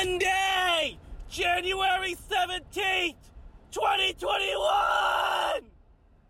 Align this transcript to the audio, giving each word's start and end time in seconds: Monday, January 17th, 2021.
Monday, 0.00 0.96
January 1.28 2.14
17th, 2.30 3.14
2021. 3.72 4.67